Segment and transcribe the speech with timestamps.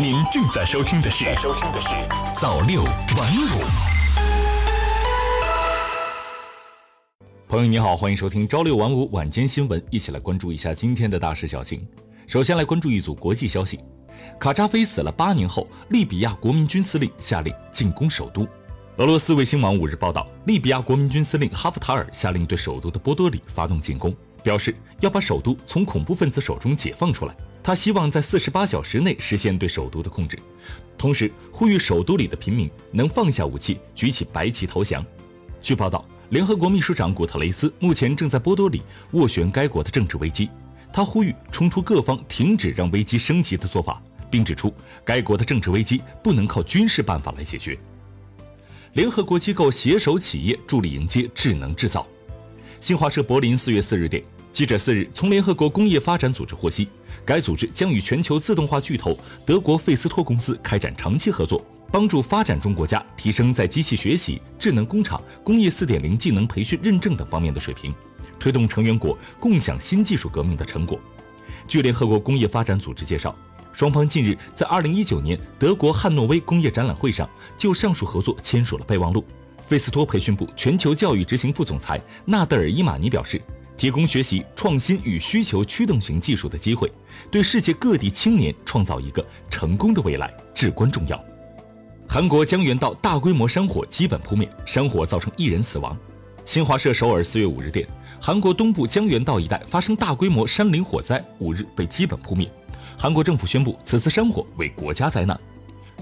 [0.00, 1.88] 您正在收听的是收听的是
[2.40, 3.64] 早六晚五。
[7.48, 11.84] 朋友你好，欢迎收听朝六晚五晚间新闻，一起来关注一下今天的大事小情。
[12.28, 13.80] 首先来关注一组国际消息：
[14.38, 18.46] 卡扎菲死了八年后，利比亚国民军司令下令进攻首都。
[18.98, 27.34] 俄罗斯卫星网五日报道，利比亚国民军司令哈夫塔尔下令对首都的波多里发动进攻，表示要把首都从恐怖分子手中解放出来。
[27.68, 30.38] 他希望在四十八小时内实现对首都的控制，
[30.96, 35.04] 同时呼吁首都里的平民能放下武器，举起白旗投降。
[35.60, 38.80] 据报道，联合国秘书长古特雷斯目前正在波多里
[39.12, 40.48] 斡旋该国的政治危机，
[40.90, 44.72] 他呼吁冲突各方停止让危机升级的做法，并指出
[45.04, 47.78] 该国的政治危机不能靠军事办法来解决。
[48.94, 52.06] 联合国机构携手企业助力迎接智能制造。
[52.80, 56.88] 新华社柏林四月四日电，记者四日从联合国工业发展组织获悉，
[57.24, 59.16] 该组织将与全球自动化巨头
[59.46, 67.94] 德国费斯托公司开展长期合作，帮助发展中国家提升在机器学习、智能工厂、工业四点零技能培训认证等方面的水平，
[68.38, 70.98] 推动成员国共享新技术革命的成果。
[71.68, 73.34] 据联合国工业发展组织介绍。
[73.70, 79.24] 双方近日在二零一九年德国汉诺威工业展览会上就上述合作签署了备忘录。
[79.62, 83.40] 费斯托培训部全球教育执行副总裁纳德尔伊马尼表示，
[83.78, 86.92] 提供学习创新与需求驱动型技术的机会，
[87.30, 91.24] 对世界各地青年创造一个成功的未来至关重要。
[92.08, 95.96] 韩国江原道大规模山火基本扑灭，山火造成一人死亡。
[96.44, 97.86] 新华社首尔四月五日电，
[98.20, 102.50] 韩国东部江原道一带发生大规模山林火灾，五日被基本扑灭。
[102.98, 105.38] 韩国政府宣布，此次山火为国家灾难。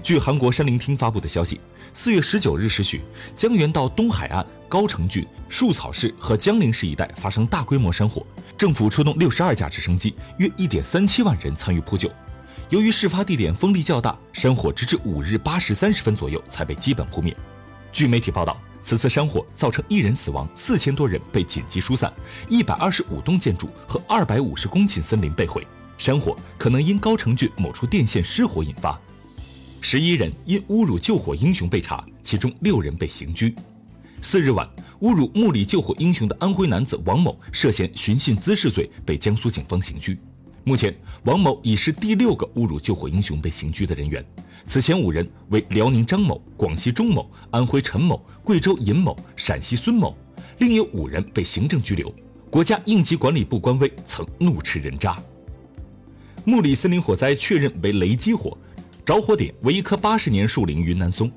[0.07, 1.59] 据韩国山林厅发布的消息，
[1.93, 3.01] 四月十九日时许，
[3.35, 8.25] 江原道东海岸高城郡、树草市和江陵市一带发生大规模山火，
[8.57, 12.09] 政府出动六十二架直升机，约一点三七万人参与扑救。
[12.69, 17.35] 由于事发地点风力较大，山火直至五日八时三十分左右才被基本扑灭。
[17.91, 22.09] 据媒体报道，此次山火造成一人死亡，四千多人被紧急疏散，
[22.47, 25.67] 一百二十五栋建筑和二百五十公顷森林被毁。
[25.97, 28.97] 山火可能因高城郡某处电线失火引发，
[29.79, 33.55] 十一人因侮辱救火英雄被查，其中六人被刑拘。
[34.21, 34.67] 四日晚，
[35.01, 40.19] 侮辱木里救火英雄的安徽男子王某涉嫌寻衅滋事罪被江苏警方刑拘。
[40.63, 40.93] 目前，
[41.23, 44.25] 王某已是第六个侮辱救火英雄被刑拘的人员，
[44.65, 50.17] 此前五人为辽宁张某、广西钟某、安徽陈某、贵州尹某、陕西孙某，
[50.57, 52.13] 另有五人被行政拘留。
[52.49, 55.17] 国家应急管理部官微曾怒斥人渣。
[56.43, 58.57] 木里森林火灾确认为雷击火，
[59.07, 61.31] 着火点为一棵八十年树龄云南松。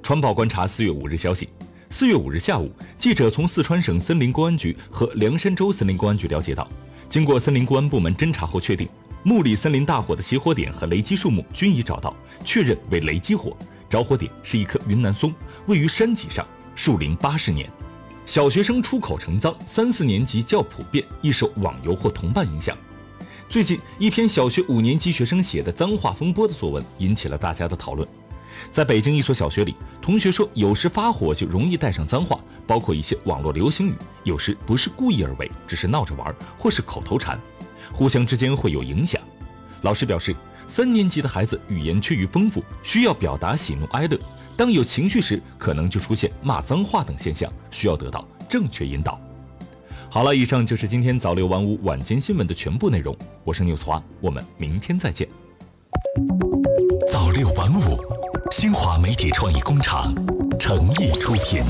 [0.00, 1.48] 川报观察四月五日消息，
[1.88, 6.70] 四月五日下午，记者从四川省森林公安局和凉山州森林公安局了解到，
[7.08, 8.88] 经过森林公安部门侦查后确定，
[9.24, 13.56] 木里森林大火的起火点和雷击树木均已找到，确认为雷击火，
[13.88, 15.34] 着火点是一棵云南松，
[15.66, 16.46] 位于山脊上，
[16.76, 17.68] 树龄八十年。
[18.24, 22.78] 小学生出口成脏，三四年级较普遍，易受网游或同伴影响。
[23.50, 28.08] 最近一篇小学五年级学生写的脏话风波的作文引起了大家的讨论。
[28.70, 37.40] 在北京一所小学里，同学说有时发火就容易带上脏话，包括一些网络流行语，有时不是故意而为，只是闹着玩或是口头禅，
[37.92, 39.20] 互相之间会有影响。
[39.82, 40.32] 老师表示，
[40.68, 44.16] 三年级的孩子语言趋于丰富，需要表达喜怒哀乐，
[44.56, 49.20] 当有情绪时，可能就出现骂脏话等现象，需要得到正确引导。
[50.12, 53.16] 好了，以上就是今天早六晚五晚间新闻的全部内容。
[53.44, 55.28] 我是纽斯华，我们明天再见。
[57.12, 57.96] 早六晚五，
[58.50, 60.12] 新华媒体创意工厂
[60.58, 61.62] 诚意出品。